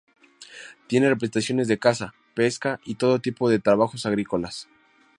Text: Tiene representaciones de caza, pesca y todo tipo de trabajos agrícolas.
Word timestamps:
Tiene 0.87 1.09
representaciones 1.09 1.67
de 1.67 1.77
caza, 1.77 2.15
pesca 2.33 2.79
y 2.85 2.95
todo 2.95 3.19
tipo 3.21 3.51
de 3.51 3.59
trabajos 3.59 4.07
agrícolas. 4.07 4.67